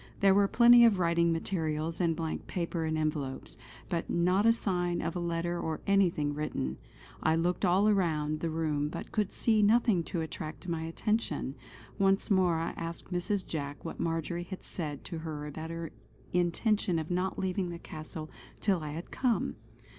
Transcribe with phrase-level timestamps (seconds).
[0.19, 3.55] There were plenty of writing materials and blank paper and envelopes;
[3.87, 6.79] but not a sign of a letter or anything written.
[7.21, 11.53] I looked all round the room but could see nothing to attract my attention.
[11.99, 13.45] Once more I asked Mrs.
[13.45, 15.91] Jack what Marjory had said to her about her
[16.33, 18.27] intention of not leaving the castle
[18.59, 19.55] till I had come.